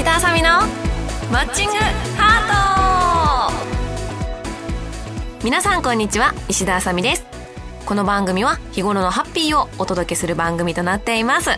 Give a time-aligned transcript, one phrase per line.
[0.00, 0.48] 石田あさみの
[1.30, 1.74] マッチング
[2.16, 5.44] ハート。
[5.44, 7.26] 皆さんこんにちは石田あさみです。
[7.84, 11.50] この番組は日頃のハッピーをお届けする番組となっています。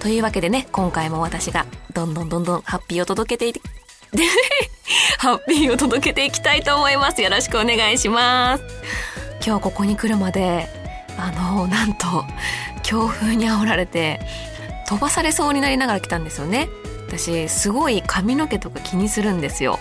[0.00, 3.60] というわけでね今回も私がどんどんどんどんハッピーを届けていて
[5.20, 7.20] ハッピーを届けていきたいと思います。
[7.20, 8.64] よろしくお願いします。
[9.46, 10.66] 今日ここに来るまで
[11.18, 12.24] あのなんと
[12.82, 14.20] 強風に煽られて
[14.88, 16.70] 飛ばされそうになりながら来たんですよね。
[17.18, 19.78] 私すごい髪の毛とか気にするんですよ。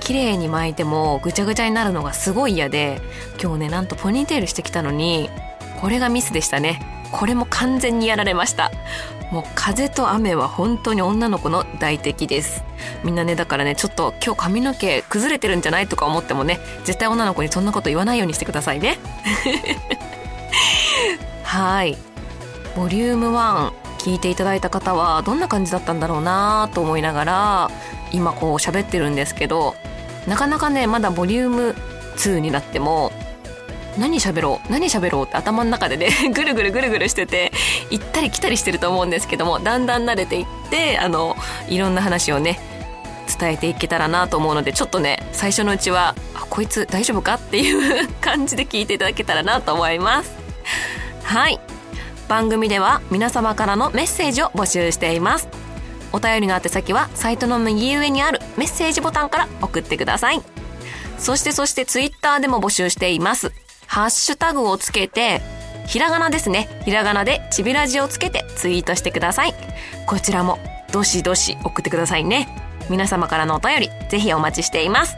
[0.00, 3.00] 綺麗に巻いてもぐちゃぐちゃになるのがすごい嫌で
[3.40, 5.28] 今日ねなんとポニーテールしてきたのに
[5.80, 6.80] これがミスでしたね。
[7.12, 8.70] これも完全にやられました。
[9.32, 12.64] もう風と雨は本当に女の子の大敵です。
[13.04, 18.98] みんなねだからねちょっと今日髪の毛崩れてるんじゃないとか思ってもね絶対女の子にそんなこと言わないようにしてくださいね。
[21.42, 21.96] はい。
[22.76, 27.70] ボリューム1聞いていただいた方はどんな感じだったんだろうなと思いながら
[28.12, 29.74] 今こう喋ってるんですけど
[30.26, 31.74] なかなかねまだボリューム
[32.16, 33.12] 2になっても
[33.98, 37.52] 何喋ろう何喋ろうって頭の中でね ぐるぐるぐるぐるしてて
[37.90, 41.36] 行ったり来たりしてると思うんですけどもだんだん慣れていってあの
[41.68, 42.58] いろんな話をね
[43.38, 50.30] 伝えていけたらなと思うのでちょっとね最初のうちはあこいつ大丈夫かっていう 感じで聞いていただけたらなと思います。
[51.22, 51.60] はい。
[52.30, 55.48] 番組では皆様からのメッセージを募集しています。
[56.12, 60.40] お便りの宛先はサイトの右上にあるメッセージボタンから送ってください。
[61.18, 63.50] そしてそしてツイッターでも募集しています。
[63.88, 65.42] ハッシュタグをつけて
[65.88, 66.68] ひらがなですね。
[66.84, 69.54] ひらがなでちびラジをつけてツイートしてください。
[70.06, 70.60] こちらも
[70.92, 72.46] どしどし送ってくださいね。
[72.88, 75.16] 皆様からのお便りぜひお待ちしています。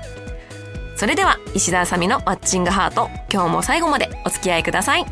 [0.96, 5.04] それでは石田あさみのマッチングハート今日も最後までお付き合いください。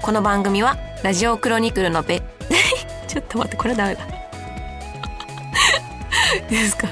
[0.00, 2.22] この番組はラジオクロニクルのべ
[3.08, 4.06] ちょっと待ってこれダメだ。
[6.48, 6.88] ですか。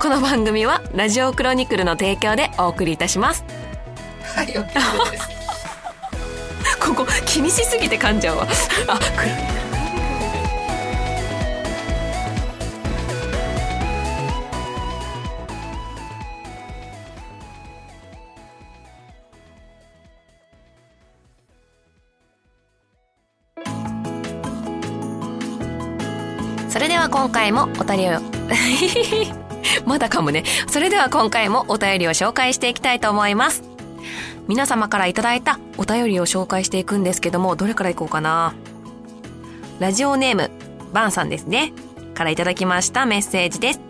[0.00, 3.44] この番組はラジオクロニクルの提供でお送りいたします。
[4.34, 5.28] はい、OK です。
[6.80, 8.46] ここ気にしすぎて噛んじゃうわ。
[8.88, 9.63] あクロニクル
[26.74, 28.18] それでは今回もお便りを
[29.86, 30.42] まだ噛むね。
[30.66, 33.62] それでは今回もお便りを紹介していきたいと思います。
[34.48, 38.54] 皆様からいただいたお便りを紹介していくんですけどもどれからいこうかな。
[39.78, 40.50] ラジオネーム
[40.92, 41.72] バンさんですね。
[42.12, 43.80] からいただきましたメッセージです。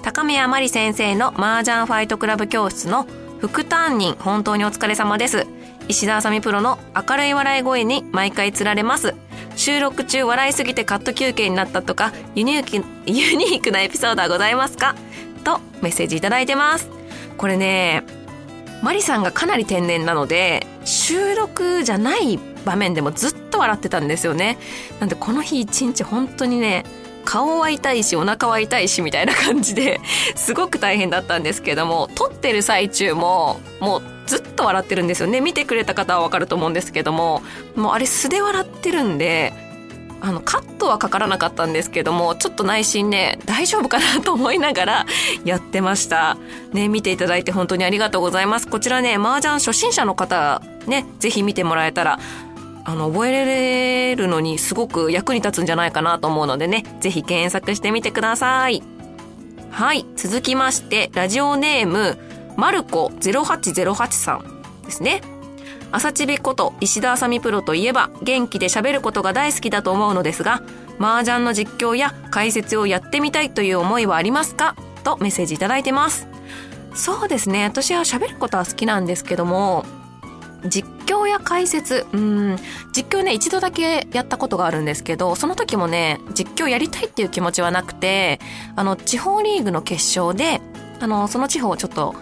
[0.00, 3.06] 高宮真理先生の麻雀ファイトクラブ教室の
[3.38, 5.46] 副担任本当にお疲れ様です。
[5.88, 9.14] 石田あさみプロの明るい笑い声に毎回つられます。
[9.56, 14.94] 収録中笑いすぎてカット休憩になったとかユニーク ユニークなエピソードはございますか？
[15.44, 16.88] とメッセージいただいてます。
[17.36, 18.02] これね
[18.82, 24.58] マリさんがかなり天然なので収録じゃない場面でもずっと笑ってたんですよね。
[25.00, 26.84] なんでこの日一日本当にね
[27.24, 30.00] 顔は痛いしお腹は痛いしみたいな感じで
[30.36, 35.40] すごく大変だったんですけども撮ってる最中ももうずっと笑ってるんですよね。
[35.40, 37.42] 見てくれた方はわかると思うんですけども
[37.76, 39.52] もうあれ素で笑ってるんで
[40.20, 45.06] あのカットはかからなかったんですけどもちょっと内心ね大丈夫かなと思いながら
[45.44, 46.36] やってました。
[46.72, 48.68] ね見ていただいて本当にありがとうございます。
[48.68, 52.18] こちらね麻雀初心者の方ねぜひ見てもらえたら
[52.84, 58.82] あの覚えれるのにすごく役に立つんじゃないかなと思うのでねぜひ検索してみてください。
[59.70, 62.18] はい続きましてラジオネーム
[62.56, 65.22] マルコ0808さんですね。
[65.92, 70.62] 朝ちびこと石田あさみプロといえば元気で喋ることが大好きだと思うのですが
[71.00, 74.76] 麻雀の実況や解説をやってみたいという思いはありますか？
[75.02, 76.28] とメッセージいただいてます。
[76.94, 79.84] そうですね私は喋ることは好きなんですけども
[80.66, 82.06] 実況や解説。
[82.12, 82.56] うん。
[82.92, 88.40] 実況ね一度だけやったことがあるんですけどその時もね実況やりたいっていう気持ちはなくて
[88.76, 90.60] あの地方リーグの決勝で
[91.00, 92.14] あのその地方をちょっと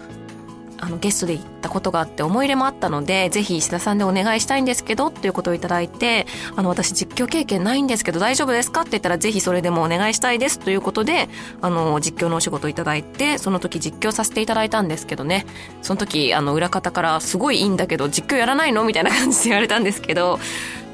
[0.81, 11.29] あのゲストで行ったことがあって思い入れもあったのでぜひ石田さんでお願いしたいんですけどっていうことをいただいてあの私実況経験ないんですけど大丈夫ですかって言ったらぜひそれでもお願いしたいですということで
[11.61, 15.45] あの実況のお仕事をいただいてその時実況させていただいたんですけどね。
[15.81, 20.39] その時あの裏方からすごいいいんだけど実況やらないのみたいな感じで言われたんですけど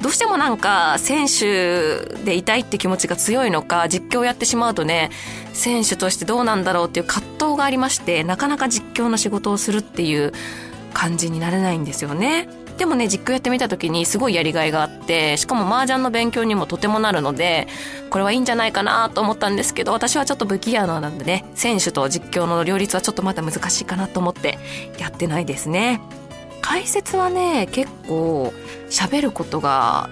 [0.06, 5.10] どうしてもなんか選手でいたいって気持ちが強いのか実況やってしまうとね
[5.52, 10.32] 選手としてどうなんだろうっていう葛藤がありましてなかなか実況の仕事をするっていう
[10.94, 12.48] 感じになれないんですよね。
[12.78, 17.68] でもね、実況やってみた時にすごいやりがいがあって、しかも麻雀の勉強にもとてもなるので、
[18.10, 24.58] これはいいんじゃないかなと思ったんですけど、私はちょっと不器用なんでね、選手と実況の両立はちょっとまだ難しいかなと思って
[24.98, 26.00] やってないですね。
[26.60, 28.52] 解説はね、結構
[28.90, 30.10] 喋ることが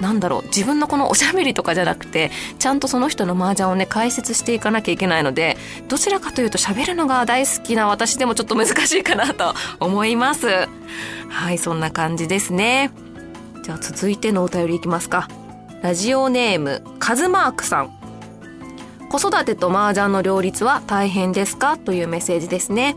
[0.00, 2.30] なんだろう自分のこのおしゃべりとかじゃなくて
[2.60, 5.56] ちゃんとその人の麻雀をね解説していかなきゃいけないので
[5.88, 10.68] どちらかというと喋るのが大好きな私でもちょっと難しいかなと思います。
[11.28, 12.92] はいそんな感じですね。
[13.64, 15.28] じゃあ続いてのお便りいきますか。
[15.82, 17.90] ラジオネームカズマークさん。
[19.10, 21.76] 子育てと麻雀の両立は大変ですか？
[21.76, 22.94] というメッセージですね。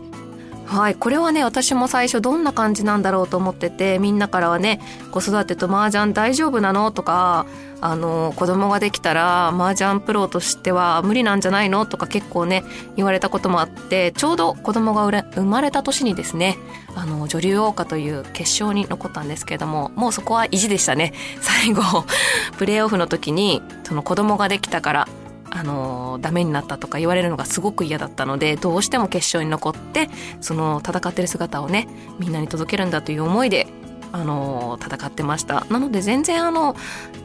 [0.66, 4.80] はい、これはね私も最初どんな感じなんだろうと思っててみんなからはね
[5.10, 7.46] 子育てと麻雀大丈夫なのとか
[7.82, 12.64] あの子供ができたら麻雀プロとしては無理なんじゃないのとか結構ね
[12.96, 16.56] 言われたこともあってちょうど子供が生まれた年にですね
[16.94, 21.12] あの女流王家という決勝に残ったんですけれどももうそこは意地でしたね。
[21.40, 21.82] 最後
[22.56, 25.08] プレーオフの時にその子供ができたから
[25.54, 30.08] あのダメになったとか言われるのがすごく嫌だったのでどうしても決勝に残って
[30.40, 31.86] その戦ってる姿をね
[32.18, 33.66] みんなに届けるんだという思いで
[34.12, 35.66] あの戦ってました。
[35.70, 36.74] なので全然あの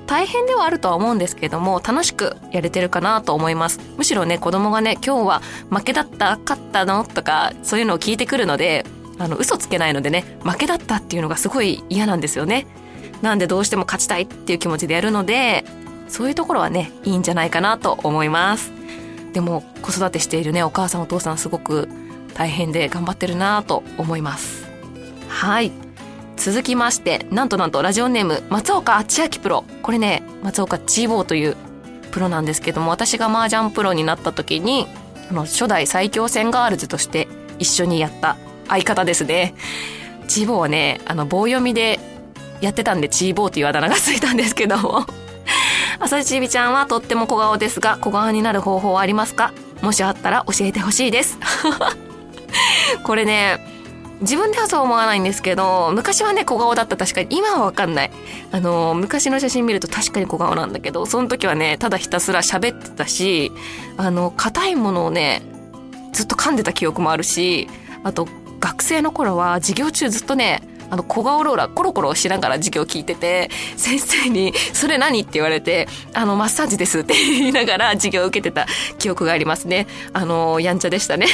[0.07, 3.79] 大変ではあるとは思うんですけども楽しくやれてるかなと思います。
[3.97, 7.05] むしろね子供がね今日は負けだった勝ったの？
[7.05, 8.85] とかそういうのを聞いてくるので
[9.19, 12.67] あの嘘つけないのでね負けだったっていうのがすごい嫌なんですよね。
[13.21, 15.65] なんでどうしても勝ちたいっていう気持ちでやるので
[16.07, 18.71] そういうところはねいいんじゃないかなと思います。
[19.33, 21.87] でも子育てしているねお母さんお父さんすごく
[22.33, 24.67] 大変で頑張ってるなと思います。
[25.27, 25.71] はい。
[26.37, 29.63] 続きましてなんとなんとラジオネーム松岡千秋プロ。
[29.81, 31.55] これね松岡チーボーという
[32.11, 34.87] プロなんですけども私が麻雀プロになった時に
[35.29, 37.27] あの初代最強戦ガールズとして
[37.59, 38.37] 一緒にやった
[38.67, 39.55] 相方ですね。
[40.27, 41.99] チーボーはねあの棒読みで
[42.61, 45.05] やってたんでチーボーというあだ名がついたんですけども。
[45.99, 49.51] 朝日ちびちゃんはとっても小顔ですが、小顔になる方法はありますか？
[49.81, 51.37] もしあったら教えてほしいです。
[53.03, 53.59] これね、
[54.21, 58.11] 自分ではそう思わないんですけど、昔はね、小顔だった確かに、今はわかんない。
[58.51, 63.51] あの、昔の写真見ると確かに小顔なんだけど、その時はね、ただひたすら喋ってたし、
[63.97, 65.41] あの、硬いものをね、
[66.13, 67.69] ずっと噛んでた記憶もあるし、
[68.03, 68.27] あと、
[68.59, 75.21] 学生の頃は授業中ずっとね、あの、小顔ローラーコロコロしながら授業聞いてて、先生に、それ何？
[75.21, 78.67] って言われて、あの、マッサージですって言いながら授業を受けてた
[78.97, 79.87] 記憶がありますね。
[80.13, 81.27] あの、やんちゃでしたね。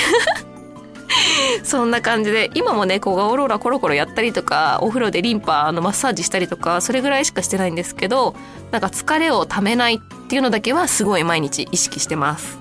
[1.64, 8.36] そんな感じで、今もね、小顔ローラーコロコロやったりとか、お風呂でリンパのマッサージしたりとか、それぐらいしかしてないんですけど、
[8.72, 12.58] なんか疲れをためないっていうのだけはすごい毎日意識してます。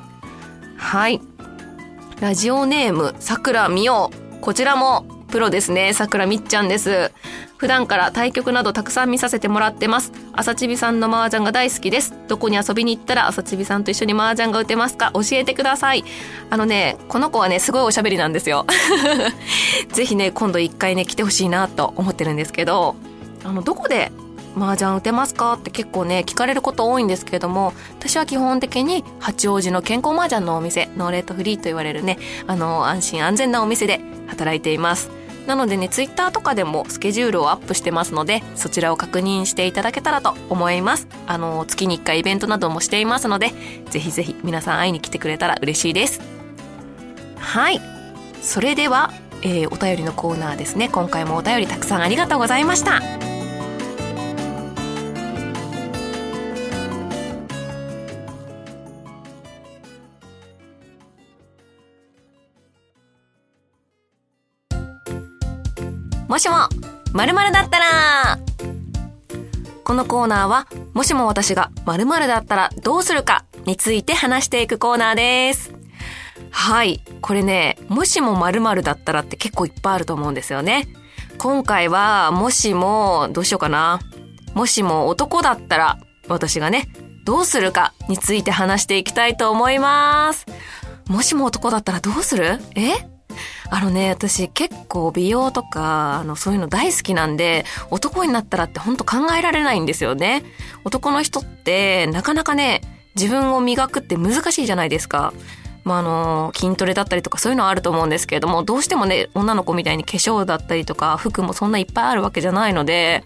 [0.77, 1.21] はい。
[2.21, 4.11] ラジオネーム、さくらみお。
[4.41, 5.95] こちらもプロですね。
[5.95, 7.11] 桜みっちゃんです。
[7.57, 10.13] 普段から対局などたくさん見させてもらってます。
[10.35, 12.15] 朝ちびさんの麻雀が大好きです。
[12.29, 15.11] どこに遊びに行ったら朝ちびさんと一緒に麻雀が打てますか？
[15.15, 16.05] 教えてください。
[16.51, 18.67] あのね、この子はね、すごいおしゃべりなんですよ。
[19.89, 22.95] ぜひね、今度一回ね、来てほしいなと思ってるんですけど、
[23.43, 24.13] あの、どこで
[24.55, 25.55] 麻雀打てますか？
[25.55, 35.11] って結構ね聞かれること多いんですけれども私は基本的に八王子の健康麻雀のお店ノーレートフリーと言われるねあの安心安全なお店で働いています
[35.47, 41.09] なのでね、ツイッターとかでもスケジュールをアップしてますので、そちらを確認していただけたらと思います。
[41.27, 43.53] あの、月に1回イベントなどもしていますので、
[43.91, 46.21] ぜひぜひ皆さん会いに来てくれたら嬉しいです。
[47.39, 47.81] はい。
[48.41, 49.13] それでは、
[49.43, 50.89] えー、お便りのコーナーですね。
[50.89, 53.22] 今回もお便りたくさんありがとうございました。
[66.33, 66.67] もしも、
[67.13, 68.39] 〇〇だったら
[69.85, 75.75] このコーナーは、もしも私が〇〇だったらどうするかについて話していくコーナーです。
[76.51, 77.03] はい。
[77.21, 80.89] これね、もしも〇〇だったらって結構いっぱいあると思うんですよね。
[81.37, 84.01] 今回は、もしも、どうしようかな。
[84.55, 85.99] もしも男だったら、
[86.29, 86.89] 私がね、
[87.27, 90.47] どうするかについて話していきたいと思います。
[91.09, 92.59] もしも男だったらどうする？
[92.75, 93.12] え？
[93.73, 100.45] あのね、私結構美容とか、あの、そういうの大好きなんで、男になったらって本当考えられないんですよね。
[100.85, 102.83] 男の人って、なかなかね、
[103.17, 105.33] 自分を磨くって難しいじゃないですか。
[105.85, 113.25] まあ、あの、筋トレだったりとかそういうのはあると思うんですけれども、どうしてもね、女の子みたいに化粧だったりとか、服もそんないっぱいあるわけじゃないので、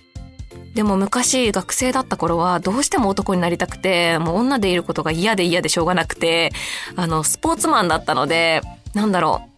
[0.75, 6.53] でも昔学生だった頃はどうしても男になりたくて、もう女でいることが嫌で嫌でしょうがなくて、
[6.95, 8.61] あの、スポーツマンだったので、
[8.95, 9.56] なんだろう、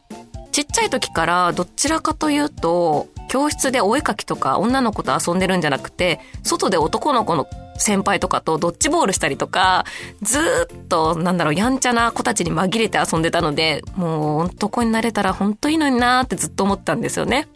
[0.58, 7.46] ちっちゃい時からどちらかというと、教室でお絵かきとか女の子と遊んでるんじゃなくて、外で男の子の
[7.76, 9.84] 先輩とかとドッジボールしたりとか、
[10.20, 17.46] ずっと、なんだろう、やんちゃな子たちに紛れて遊んでたので、もう男になれたら本当いいのになーってずっと思ったんですよね。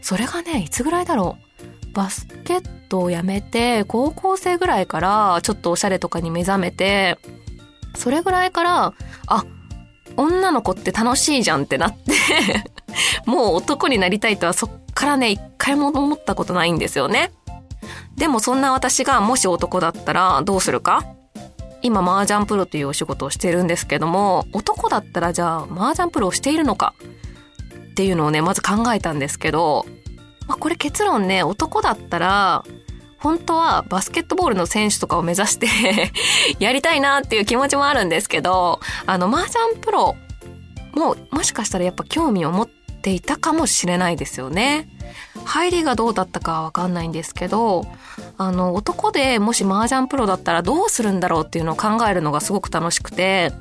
[0.00, 1.36] それがね、いつぐらいだろ
[1.90, 1.92] う。
[1.94, 7.18] バスケットをやめて、高校生ぐらいからちょっとおしゃれとかに目覚めて、
[7.96, 8.94] それぐらいから、
[9.26, 9.44] あ、
[10.16, 12.12] 女の子って楽しいじゃんってなって
[13.26, 17.32] もう男になりたいとはそっからね、一回も思ったことないんですよね。
[18.16, 21.04] でもそんな私がもし男だったらどうするか？
[21.82, 26.94] 今麻雀プロというお仕事をしてるんですけども、男だったらじゃあ麻雀プロをしているのか？
[27.92, 29.86] っていうのをね、まず考えたんですけど、
[30.46, 32.64] まあ、これ結論ね、男だったら、
[33.20, 35.68] 本当はバスケットボールの選手とかを目指して
[36.58, 40.16] やりたいなっていう気持ちもあるんですけど、あの、麻雀プロ
[40.92, 44.88] ももしかしたらやっぱ興味を持っていたかもしれないですよね。
[45.44, 47.86] 入りがどうだったかわかんないんですけど、
[48.38, 53.52] あの、男でもし麻雀プロだったらどうするんだろうっていうのを考えるのがすごく楽しくて、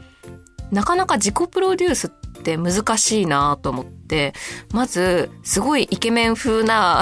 [0.71, 4.33] なかなか自己プロデュースって難しいなと思って、
[4.71, 7.01] まず、すごいイケメン風な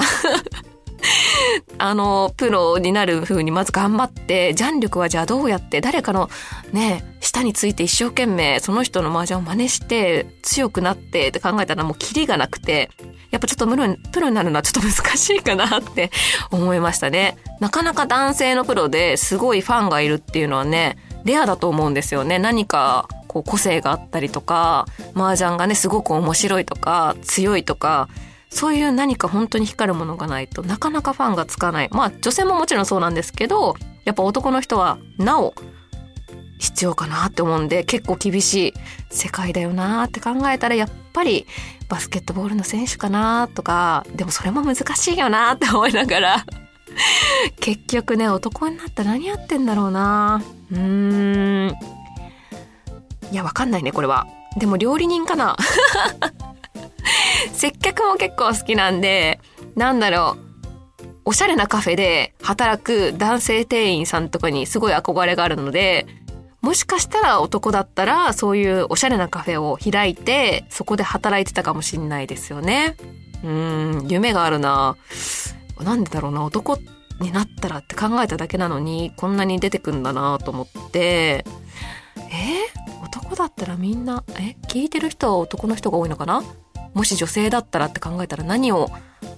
[1.78, 6.28] あの、プロになる風にまず頑張って、ジャン力はじゃあどうやって誰かの
[6.72, 12.90] ね、下について一生懸命その人の麻雀を真似して強くなってって考えたらもうキリがなくて、
[13.30, 16.10] やっぱちょっとプロプロになるのはちょっと難しいかなって
[16.50, 17.36] 思いましたね。
[17.60, 22.38] なかなか男性のプロですごいファンがいるっていうのはね、レアだと思うんですよね。
[22.38, 28.08] 何かこう個性があったりとか、麻雀がね、すごく面白いとか、強いとか、
[28.50, 31.88] そういう何か本当に光るものがないとなかなかファンがつかない。
[31.90, 35.54] まあ女性ももちろんそうなんですけど、やっぱ男の人はなお
[36.58, 38.74] 必要かなって思うんで結構厳しい
[39.10, 41.46] 世界だよなって考えたらやっぱり
[41.88, 46.44] バスケットボールの選手かなとか、でもそれも難しいよなって思いながら
[47.60, 51.74] 結局ね、男になったら何やってんだろうなうーん。
[53.30, 54.26] いや、わかんないね、これは。
[54.56, 55.56] でも料理人かな
[57.52, 59.40] 接客も結構好きなんで、
[59.76, 60.48] なんだろう。
[61.24, 66.06] おしゃれなカフェで働く男性店員さんとかにすごい憧れがあるので、
[66.62, 72.96] もしかしたら男だったらそういうおしゃれなカフェを開いてそこで働いてたかもしんないですよね。
[73.44, 74.96] うん、夢があるな。
[75.80, 76.78] なんでだろうな、男
[77.20, 81.44] になったらって考えただけなのにこんなに出てくんだなと思って、
[82.32, 82.68] え？
[83.04, 84.56] 男だったらみんな、え？
[84.66, 86.42] 聞いてる人は男の人が多いのかな？
[86.98, 88.90] もし女性だったらって考えたら何を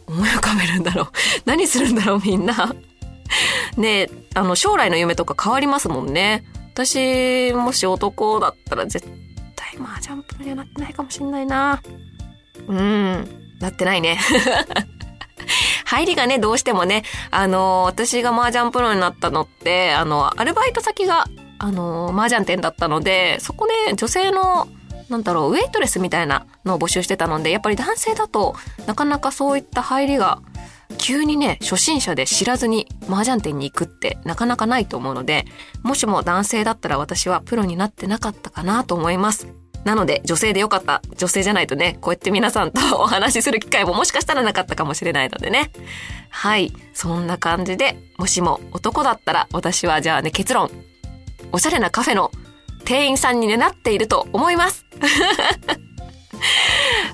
[0.06, 1.06] 思い浮かべるんだろう
[1.44, 2.74] 何するんだろうみんな
[3.76, 6.42] ねあの将来の夢とか変わりますもんね。
[6.72, 9.06] 私、もし男だったら絶
[9.54, 11.82] 対麻雀プロにはなってないかもしんないな。
[12.66, 14.18] うん、なってないね。
[15.84, 21.26] 入りがね、どうしてもね、あの、私が麻雀プロになったのって、あの、アルバイト先が、
[21.58, 24.68] あの、麻雀店だったので、そこで女性の、
[25.10, 28.54] なんだろう、ウェイトレスみたいなのを募集してたので、やっぱり男性だと
[28.86, 30.40] なかなかそういった入りが
[30.98, 35.44] 急にね、初心者で知らずに麻雀店に行くってなかなかないと思うので、
[35.82, 39.48] もしも男性だったら私はプロになってなかったかなと思います。
[39.84, 41.00] なので、女性でよかった。
[41.16, 45.70] 女性じゃないとね、こうやって皆さんと お話しする機会ももしかしたらなかったかもしれないのでね。
[46.28, 46.72] はい。
[46.92, 50.70] そんな感じで、もしも男だったら、私はじゃあね、結論。
[51.52, 52.30] おしゃれなカフェの
[52.84, 54.84] 店員さんにね、なっていると思います。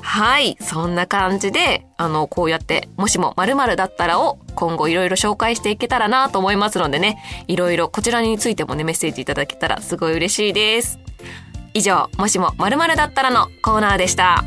[0.03, 0.57] はい。
[0.61, 7.19] そんな感じで、あの、こうやって、もしも〇〇だったらを今後いろいろ紹介していけたらなと思いますのでね、
[7.49, 10.99] いろいろこちらについてもね、メッセージいただけたらすごい嬉しいです。
[11.75, 14.45] 以上、もしも〇〇だったらのコーナーでした。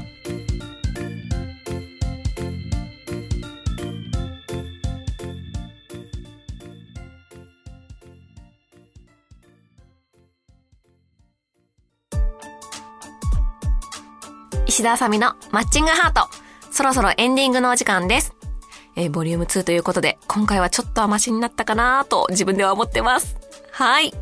[14.79, 16.29] 石田あさみのマッチングハート。
[16.71, 18.33] そろそろエンディングのお時間です。
[18.95, 23.35] えー、ボリューム2ということで、今回はちょっと甘しになったかなと自分では思ってます。
[23.73, 24.13] はい。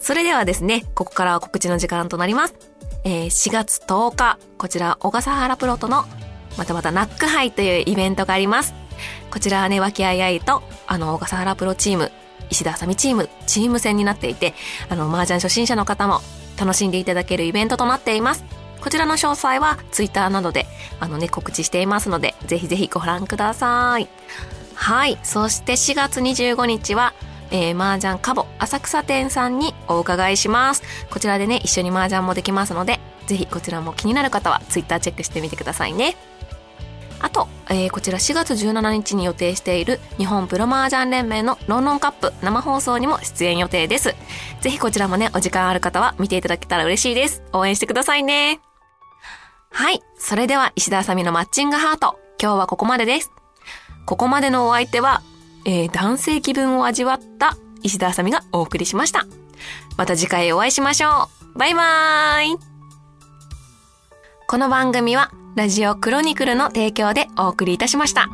[0.00, 2.54] それではですね、ここからは告知の時間となります。
[3.02, 6.04] えー、4月10日、こちら小笠原プロとの、
[6.56, 8.74] またまたナックハイというイベントがあります。
[9.32, 12.12] こちらはね、和気あいあいと、あの、小笠原プロチーム、
[12.50, 14.54] 石田あさみチーム、チーム戦になっていて、
[14.88, 16.20] あの、麻雀初心者の方も
[16.56, 18.44] 楽しんでいただけるイベントとなっています。
[18.80, 20.66] こちらの詳細はツイッターなどで
[21.00, 24.08] あのね告知していますのでぜひぜひご覧ください
[24.74, 27.14] はいそして4月25日は
[27.50, 36.14] えー、麻雀カボ浅草店さんにお伺いしますこちらでね一緒に麻雀もできますのでぜひこちらも気になる方はツイッターチェックしてみてくださいね
[37.20, 44.14] あと、えー、こちら4月17日に予定している日本プロマージャン連盟のロンドンカップ生放送にも出演予定です。
[44.60, 47.42] ぜひこちらもね、お時間ある方は見ていただけたら嬉しいです。
[47.52, 48.67] 応援してくださいね。
[49.70, 50.02] はい。
[50.18, 52.18] それでは石田あさみのマッチングハート。
[52.40, 53.30] 今日はここまでです。
[54.06, 55.22] ここまでのお相手は、
[55.64, 59.26] えー、男性気分を味わった石田あさみがお送りしました。
[59.96, 61.58] また次回お会いしましょう。
[61.58, 62.56] バイバーイ
[64.46, 68.28] この番組はラジオクロニクルの提供でお送りいたしました。